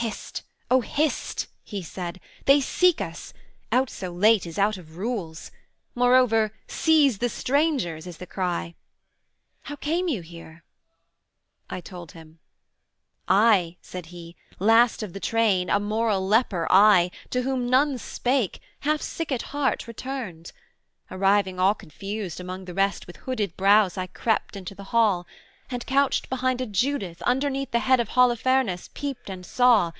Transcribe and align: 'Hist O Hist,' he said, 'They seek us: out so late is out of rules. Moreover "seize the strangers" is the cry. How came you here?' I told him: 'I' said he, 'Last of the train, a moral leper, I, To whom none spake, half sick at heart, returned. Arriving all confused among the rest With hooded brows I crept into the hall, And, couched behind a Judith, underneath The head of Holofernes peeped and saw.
'Hist 0.00 0.42
O 0.70 0.80
Hist,' 0.80 1.46
he 1.62 1.82
said, 1.82 2.20
'They 2.46 2.62
seek 2.62 3.02
us: 3.02 3.34
out 3.70 3.90
so 3.90 4.10
late 4.10 4.46
is 4.46 4.58
out 4.58 4.78
of 4.78 4.96
rules. 4.96 5.50
Moreover 5.94 6.54
"seize 6.66 7.18
the 7.18 7.28
strangers" 7.28 8.06
is 8.06 8.16
the 8.16 8.26
cry. 8.26 8.76
How 9.64 9.76
came 9.76 10.08
you 10.08 10.22
here?' 10.22 10.64
I 11.68 11.82
told 11.82 12.12
him: 12.12 12.38
'I' 13.28 13.76
said 13.82 14.06
he, 14.06 14.36
'Last 14.58 15.02
of 15.02 15.12
the 15.12 15.20
train, 15.20 15.68
a 15.68 15.78
moral 15.78 16.26
leper, 16.26 16.66
I, 16.70 17.10
To 17.28 17.42
whom 17.42 17.68
none 17.68 17.98
spake, 17.98 18.58
half 18.80 19.02
sick 19.02 19.30
at 19.30 19.42
heart, 19.52 19.86
returned. 19.86 20.50
Arriving 21.10 21.60
all 21.60 21.74
confused 21.74 22.40
among 22.40 22.64
the 22.64 22.72
rest 22.74 23.06
With 23.06 23.16
hooded 23.18 23.54
brows 23.54 23.98
I 23.98 24.06
crept 24.06 24.56
into 24.56 24.74
the 24.74 24.84
hall, 24.94 25.26
And, 25.72 25.86
couched 25.86 26.28
behind 26.28 26.60
a 26.60 26.66
Judith, 26.66 27.22
underneath 27.22 27.70
The 27.70 27.78
head 27.86 28.00
of 28.00 28.08
Holofernes 28.10 28.88
peeped 28.92 29.30
and 29.30 29.46
saw. 29.46 29.92